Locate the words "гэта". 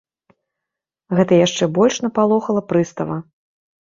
1.19-1.33